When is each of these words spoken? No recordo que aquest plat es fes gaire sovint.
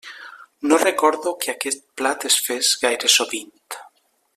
No 0.71 0.79
recordo 0.87 1.35
que 1.43 1.53
aquest 1.53 1.85
plat 2.01 2.27
es 2.33 2.41
fes 2.49 2.75
gaire 2.87 3.15
sovint. 3.19 3.55